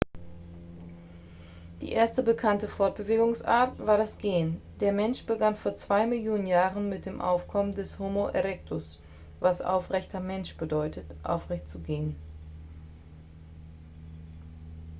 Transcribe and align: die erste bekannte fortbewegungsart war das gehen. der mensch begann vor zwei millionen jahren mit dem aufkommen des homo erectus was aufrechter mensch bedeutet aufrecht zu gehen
die 1.83 1.91
erste 1.91 2.23
bekannte 2.23 2.67
fortbewegungsart 2.67 3.77
war 3.85 3.99
das 3.99 4.17
gehen. 4.17 4.59
der 4.79 4.93
mensch 4.93 5.27
begann 5.27 5.55
vor 5.55 5.75
zwei 5.75 6.07
millionen 6.07 6.47
jahren 6.47 6.89
mit 6.89 7.05
dem 7.05 7.21
aufkommen 7.21 7.75
des 7.75 7.99
homo 7.99 8.27
erectus 8.29 8.97
was 9.41 9.61
aufrechter 9.61 10.19
mensch 10.19 10.57
bedeutet 10.57 11.05
aufrecht 11.21 11.69
zu 11.69 11.77
gehen 11.77 12.15